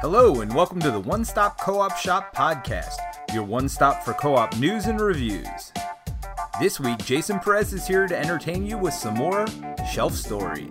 [0.00, 2.98] Hello, and welcome to the One Stop Co op Shop podcast,
[3.34, 5.72] your one stop for co op news and reviews.
[6.60, 9.44] This week, Jason Perez is here to entertain you with some more
[9.90, 10.70] shelf stories.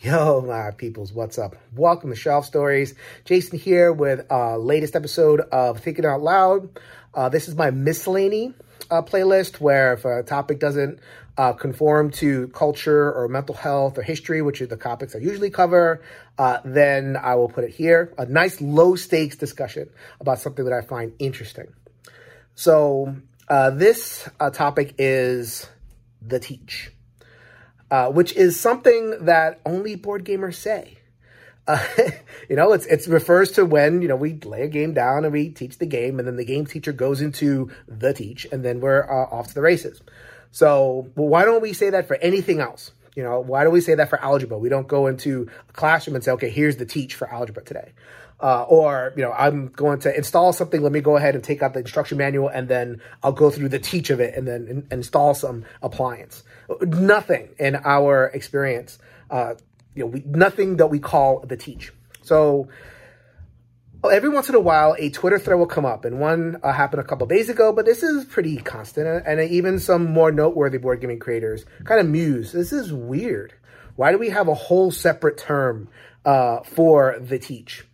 [0.00, 1.54] Yo, my peoples, what's up?
[1.76, 2.96] Welcome to Shelf Stories.
[3.24, 6.76] Jason here with uh latest episode of Thinking Out Loud.
[7.14, 8.52] Uh, this is my miscellany
[8.90, 10.98] uh, playlist where if a topic doesn't
[11.38, 15.50] uh, conform to culture or mental health or history, which are the topics I usually
[15.50, 16.02] cover,
[16.38, 18.12] uh, then I will put it here.
[18.18, 19.88] A nice low stakes discussion
[20.20, 21.72] about something that I find interesting.
[22.54, 23.16] So
[23.48, 25.68] uh, this uh, topic is
[26.20, 26.92] the teach
[27.92, 30.96] uh, which is something that only board gamers say.
[31.68, 31.86] Uh,
[32.48, 35.32] you know, it's it refers to when you know we lay a game down and
[35.32, 38.80] we teach the game, and then the game teacher goes into the teach, and then
[38.80, 40.00] we're uh, off to the races.
[40.52, 42.92] So, why don't we say that for anything else?
[43.16, 44.58] You know, why do we say that for algebra?
[44.58, 47.92] We don't go into a classroom and say, okay, here's the teach for algebra today.
[48.40, 50.82] Uh, or, you know, I'm going to install something.
[50.82, 53.68] Let me go ahead and take out the instruction manual and then I'll go through
[53.68, 56.42] the teach of it and then in, install some appliance.
[56.80, 58.98] Nothing in our experience,
[59.30, 59.54] uh,
[59.94, 61.92] you know, we, nothing that we call the teach.
[62.22, 62.68] So
[64.12, 67.00] every once in a while, a Twitter thread will come up, and one uh, happened
[67.00, 69.24] a couple days ago, but this is pretty constant.
[69.26, 73.54] And even some more noteworthy board gaming creators kind of muse, this is weird.
[73.96, 75.88] Why do we have a whole separate term
[76.24, 77.84] uh, for the teach?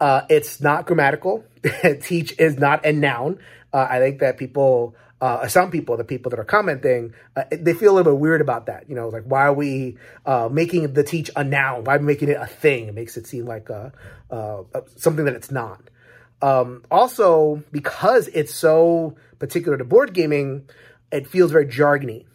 [0.00, 1.44] Uh, it's not grammatical.
[2.02, 3.38] Teach is not a noun.
[3.72, 7.74] Uh, I think that people, uh, some people, the people that are commenting, uh, they
[7.74, 8.88] feel a little bit weird about that.
[8.88, 11.84] You know, like why are we uh, making the teach a noun?
[11.84, 12.88] Why are we making it a thing?
[12.88, 13.92] It makes it seem like a,
[14.30, 14.62] uh,
[14.96, 15.80] something that it's not.
[16.42, 20.68] Um, also, because it's so particular to board gaming,
[21.10, 22.26] it feels very jargony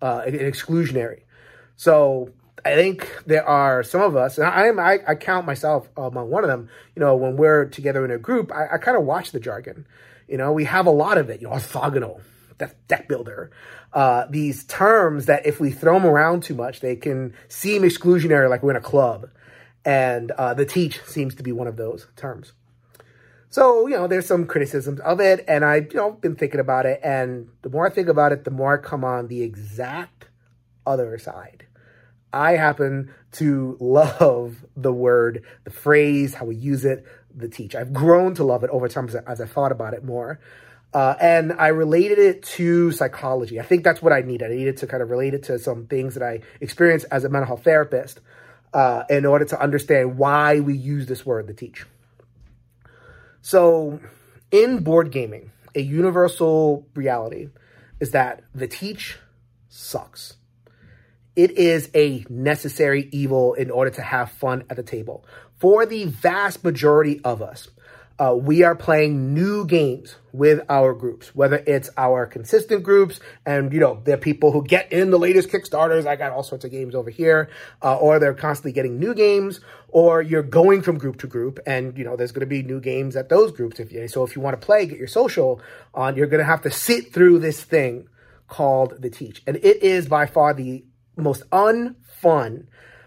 [0.00, 1.22] and exclusionary.
[1.76, 2.30] So
[2.64, 6.30] I think there are some of us, and I am I, I count myself among
[6.30, 6.68] one of them.
[6.94, 9.86] You know, when we're together in a group, I, I kind of watch the jargon.
[10.28, 11.40] You know, we have a lot of it.
[11.40, 12.20] You know, orthogonal,
[12.58, 13.50] deck, deck builder,
[13.92, 18.48] uh, these terms that if we throw them around too much, they can seem exclusionary,
[18.48, 19.28] like we're in a club.
[19.84, 22.54] And uh, the teach seems to be one of those terms.
[23.50, 26.86] So, you know, there's some criticisms of it, and I've, you know, been thinking about
[26.86, 30.26] it, and the more I think about it, the more I come on the exact
[30.86, 31.66] other side
[32.34, 37.74] I happen to love the word, the phrase, how we use it, the teach.
[37.74, 40.40] I've grown to love it over time as, as I thought about it more.
[40.92, 43.58] Uh, and I related it to psychology.
[43.58, 44.52] I think that's what I needed.
[44.52, 47.28] I needed to kind of relate it to some things that I experienced as a
[47.28, 48.20] mental health therapist
[48.72, 51.84] uh, in order to understand why we use this word, the teach.
[53.42, 54.00] So,
[54.52, 57.48] in board gaming, a universal reality
[57.98, 59.18] is that the teach
[59.68, 60.34] sucks.
[61.36, 65.24] It is a necessary evil in order to have fun at the table.
[65.58, 67.68] For the vast majority of us,
[68.16, 73.72] uh, we are playing new games with our groups, whether it's our consistent groups and,
[73.72, 76.06] you know, they're people who get in the latest Kickstarters.
[76.06, 77.50] I got all sorts of games over here,
[77.82, 81.98] uh, or they're constantly getting new games, or you're going from group to group and,
[81.98, 83.80] you know, there's going to be new games at those groups.
[83.80, 85.60] If you, so if you want to play, get your social
[85.92, 88.06] on, you're going to have to sit through this thing
[88.46, 89.42] called the teach.
[89.44, 90.84] And it is by far the
[91.22, 92.66] most unfun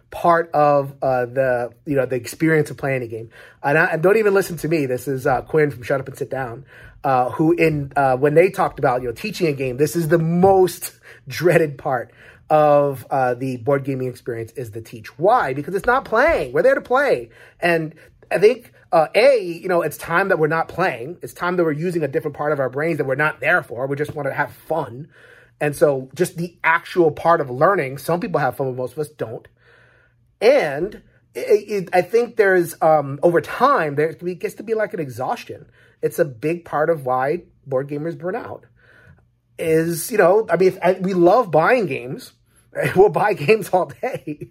[0.09, 3.29] part of uh, the you know the experience of playing a game.
[3.62, 4.85] And, I, and don't even listen to me.
[4.85, 6.66] This is uh, Quinn from Shut Up and Sit Down,
[7.03, 10.07] uh, who in uh, when they talked about you know teaching a game, this is
[10.07, 10.94] the most
[11.28, 12.12] dreaded part
[12.50, 15.17] of uh, the board gaming experience is the teach.
[15.19, 15.53] Why?
[15.53, 16.53] Because it's not playing.
[16.53, 17.29] We're there to play,
[17.59, 17.94] and
[18.31, 18.73] I think.
[18.90, 21.17] Uh, a, you know, it's time that we're not playing.
[21.22, 23.62] It's time that we're using a different part of our brains that we're not there
[23.62, 23.85] for.
[23.85, 25.09] We just want to have fun.
[25.59, 29.00] And so just the actual part of learning, some people have fun, but most of
[29.00, 29.47] us don't.
[30.40, 31.01] And
[31.34, 35.00] it, it, I think there's, um, over time, there it gets to be like an
[35.00, 35.67] exhaustion.
[36.01, 38.66] It's a big part of why board gamers burn out.
[39.57, 42.34] Is, you know, I mean, I, we love buying games.
[42.96, 44.50] We'll buy games all day,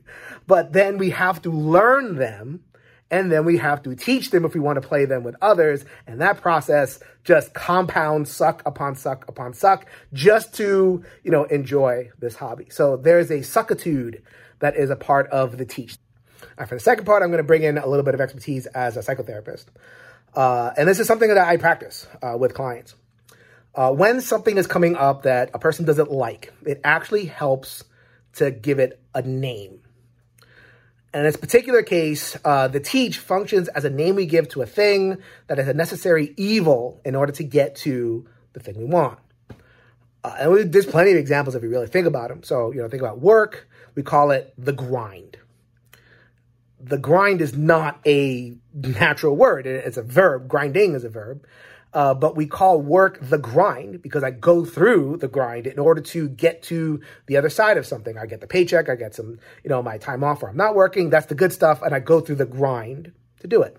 [0.48, 2.64] but then we have to learn them
[3.10, 5.84] and then we have to teach them if we want to play them with others.
[6.06, 12.10] And that process just compounds suck upon suck upon suck just to, you know, enjoy
[12.18, 12.66] this hobby.
[12.70, 14.22] So there's a suckitude
[14.58, 15.96] that is a part of the teach.
[16.56, 18.96] for the second part, I'm going to bring in a little bit of expertise as
[18.96, 19.66] a psychotherapist.
[20.34, 22.94] Uh, and this is something that I practice uh, with clients.
[23.74, 27.84] Uh, when something is coming up that a person doesn't like, it actually helps
[28.34, 29.80] to give it a name.
[31.16, 34.60] And in this particular case, uh, the teach functions as a name we give to
[34.60, 35.16] a thing
[35.46, 39.18] that is a necessary evil in order to get to the thing we want.
[40.22, 42.42] Uh, and we, there's plenty of examples if you really think about them.
[42.42, 43.66] So, you know, think about work.
[43.94, 45.38] We call it the grind.
[46.78, 49.66] the grind is not a natural word.
[49.66, 50.48] It's a verb.
[50.48, 51.46] Grinding is a verb.
[51.96, 56.02] Uh, but we call work the grind because I go through the grind in order
[56.02, 58.18] to get to the other side of something.
[58.18, 60.74] I get the paycheck, I get some, you know, my time off or I'm not
[60.74, 61.08] working.
[61.08, 61.80] That's the good stuff.
[61.80, 63.78] And I go through the grind to do it.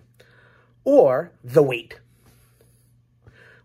[0.83, 1.99] Or the wait.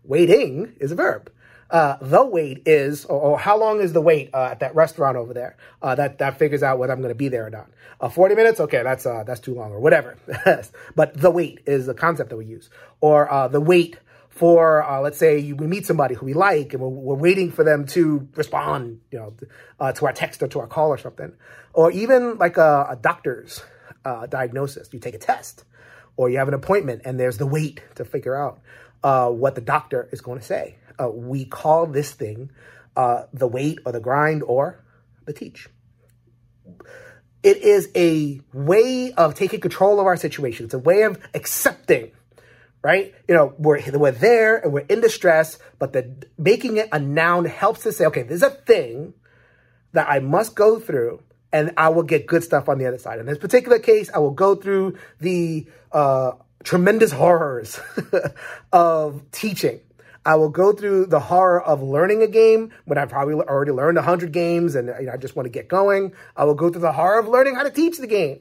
[0.03, 1.31] Waiting is a verb.
[1.71, 5.17] Uh, the wait is, or, or, how long is the wait uh, at that restaurant
[5.17, 5.57] over there?
[5.81, 7.71] Uh, that that figures out whether I'm going to be there or not.
[7.99, 10.15] Uh, Forty minutes, okay, that's uh, that's too long, or whatever.
[10.95, 12.69] but the wait is the concept that we use,
[13.01, 13.97] or uh, the wait
[14.35, 17.85] for let's say we meet somebody who we like, and we're, we're waiting for them
[17.87, 21.33] to respond, you know, to our text or to our call or something,
[21.73, 23.61] or even like a, a doctor's
[24.29, 24.89] diagnosis.
[24.91, 25.65] You take a test,
[26.17, 28.59] or you have an appointment, and there's the wait to figure out
[29.33, 30.77] what the doctor is going to say.
[30.99, 32.51] Uh, we call this thing
[32.95, 34.83] uh, the wait or the grind or
[35.25, 35.67] the teach.
[37.41, 40.65] It is a way of taking control of our situation.
[40.65, 42.11] It's a way of accepting,
[42.83, 43.13] right?
[43.27, 47.45] You know, we're, we're there and we're in distress, but the making it a noun
[47.45, 49.13] helps to say, okay, there's a thing
[49.93, 53.19] that I must go through and I will get good stuff on the other side.
[53.19, 56.33] In this particular case, I will go through the uh,
[56.63, 57.79] tremendous horrors
[58.71, 59.79] of teaching
[60.25, 63.97] I will go through the horror of learning a game when I've probably already learned
[63.97, 66.13] 100 games and you know, I just want to get going.
[66.35, 68.39] I will go through the horror of learning how to teach the game.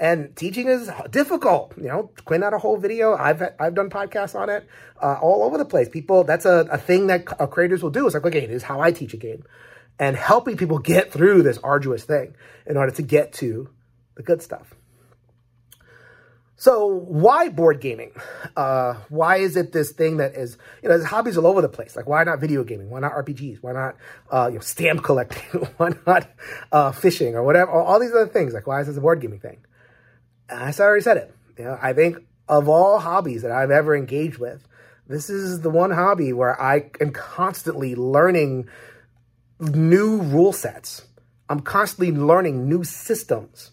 [0.00, 1.74] And teaching is difficult.
[1.76, 3.14] You know, Quinn had a whole video.
[3.14, 4.66] I've I've done podcasts on it
[5.00, 5.90] uh, all over the place.
[5.90, 8.06] People, that's a, a thing that uh, creators will do.
[8.06, 9.44] It's like, okay, this is how I teach a game.
[9.98, 12.34] And helping people get through this arduous thing
[12.66, 13.68] in order to get to
[14.14, 14.74] the good stuff.
[16.56, 18.12] So why board gaming?
[18.56, 21.70] Uh, why is it this thing that is, you know, there's hobbies all over the
[21.70, 21.96] place.
[21.96, 22.88] Like why not video gaming?
[22.88, 23.62] Why not RPGs?
[23.62, 23.96] Why not,
[24.30, 25.60] uh, you know, stamp collecting?
[25.76, 26.30] why not,
[26.72, 27.70] uh, fishing or whatever?
[27.70, 28.54] All these other things.
[28.54, 29.58] Like why is this a board gaming thing?
[30.50, 31.34] I already said it.
[31.58, 32.18] You know, I think
[32.48, 34.66] of all hobbies that I've ever engaged with,
[35.06, 38.68] this is the one hobby where I am constantly learning
[39.58, 41.02] new rule sets.
[41.48, 43.72] I'm constantly learning new systems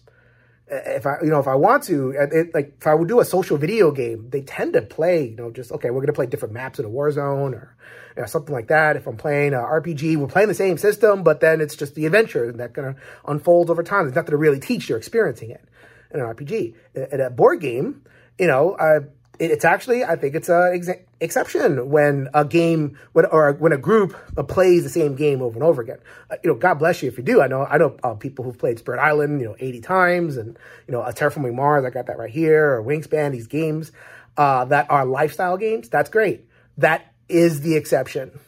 [0.70, 3.24] if I, you know, if I want to, it, like if I would do a
[3.24, 6.54] social video game, they tend to play, you know, just okay, we're gonna play different
[6.54, 7.74] maps in a war zone or
[8.16, 8.96] you know, something like that.
[8.96, 12.06] If I'm playing a RPG, we're playing the same system, but then it's just the
[12.06, 12.96] adventure that kind of
[13.26, 14.04] unfolds over time.
[14.04, 14.88] There's nothing to really teach.
[14.88, 15.64] You're experiencing it
[16.12, 16.74] in an RPG.
[17.12, 18.02] In a board game,
[18.38, 19.00] you know, uh,
[19.38, 23.78] it's actually, I think it's an ex- exception when a game, when, or when a
[23.78, 24.16] group
[24.48, 25.98] plays the same game over and over again.
[26.30, 27.40] Uh, you know, God bless you if you do.
[27.40, 30.58] I know, I know uh, people who've played Spirit Island, you know, 80 times and,
[30.86, 33.92] you know, a Terraforming Mars, I got that right here, or Wingspan, these games,
[34.36, 35.88] uh, that are lifestyle games.
[35.88, 36.46] That's great.
[36.78, 38.38] That is the exception.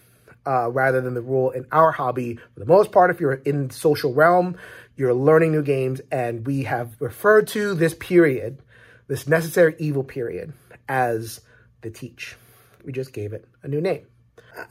[0.50, 3.70] Uh, rather than the rule in our hobby, for the most part, if you're in
[3.70, 4.56] social realm,
[4.96, 8.58] you're learning new games, and we have referred to this period,
[9.06, 10.52] this necessary evil period,
[10.88, 11.40] as
[11.82, 12.34] the teach.
[12.84, 14.06] We just gave it a new name.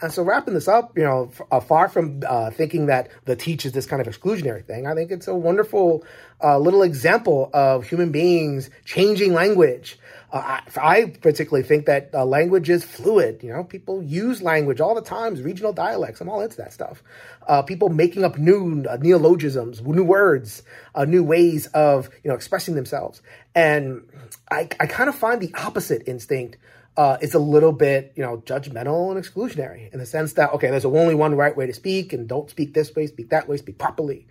[0.02, 3.66] And so wrapping this up, you know, uh, far from uh, thinking that the teach
[3.66, 6.06] is this kind of exclusionary thing, I think it's a wonderful
[6.44, 9.98] uh, little example of human beings changing language.
[10.31, 13.42] Uh, I, I, particularly think that uh, language is fluid.
[13.42, 16.22] You know, people use language all the times, regional dialects.
[16.22, 17.02] I'm all into that stuff.
[17.48, 20.62] Uh, people making up new neologisms, new words,
[21.08, 23.22] new ways of you know expressing themselves.
[23.56, 24.04] And
[24.52, 26.57] I, I kind of find the opposite instinct
[26.98, 30.69] uh, is a little bit, you know, judgmental and exclusionary in the sense that, okay,
[30.69, 33.58] there's only one right way to speak and don't speak this way, speak that way,
[33.58, 34.28] speak properly.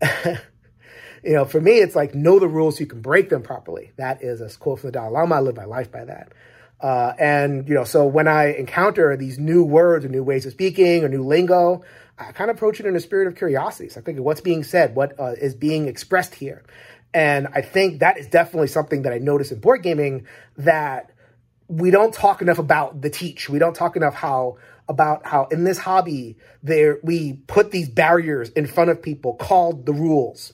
[0.24, 3.92] you know, for me, it's like know the rules so you can break them properly.
[3.96, 5.36] That is a quote from the Dalai Lama.
[5.36, 6.32] I live my life by that.
[6.80, 10.52] Uh, and, you know, so when I encounter these new words or new ways of
[10.52, 11.82] speaking or new lingo,
[12.18, 13.88] I kind of approach it in a spirit of curiosity.
[13.88, 16.64] So I think what's being said, what uh, is being expressed here.
[17.14, 20.26] And I think that is definitely something that I notice in board gaming
[20.58, 21.12] that
[21.68, 23.48] we don't talk enough about the teach.
[23.48, 24.58] We don't talk enough how
[24.88, 29.84] about how in this hobby there we put these barriers in front of people called
[29.84, 30.52] the rules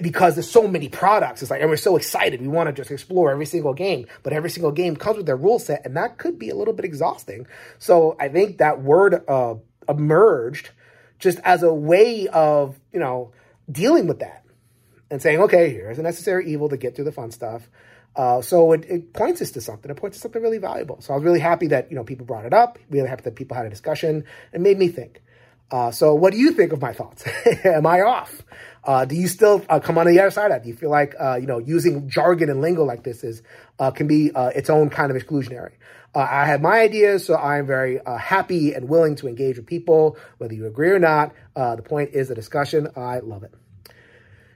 [0.00, 1.42] because there's so many products.
[1.42, 2.40] It's like, and we're so excited.
[2.40, 5.36] We want to just explore every single game, but every single game comes with their
[5.36, 7.46] rule set, and that could be a little bit exhausting.
[7.78, 9.54] So I think that word uh,
[9.88, 10.70] emerged
[11.18, 13.32] just as a way of, you know,
[13.70, 14.43] dealing with that
[15.14, 17.70] and saying, okay, here's a necessary evil to get through the fun stuff.
[18.16, 19.88] Uh, so it, it, points us to something.
[19.88, 21.00] It points to something really valuable.
[21.00, 22.80] So I was really happy that you know people brought it up.
[22.90, 24.24] Really happy that people had a discussion.
[24.52, 25.22] It made me think.
[25.70, 27.24] Uh, so what do you think of my thoughts?
[27.64, 28.42] Am I off?
[28.82, 30.62] Uh, do you still uh, come on the other side of that?
[30.64, 33.42] Do you feel like uh, you know using jargon and lingo like this is
[33.78, 35.74] uh, can be its own kind of exclusionary?
[36.16, 40.54] I have my ideas, so I'm very happy and willing to engage with people, whether
[40.54, 41.34] you agree or not.
[41.54, 42.88] the point is the discussion.
[42.96, 43.52] I love it.